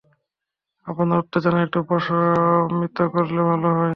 [0.87, 3.89] আপনার উত্তেজনা একটু প্রশমিত করলে ভালো হয়।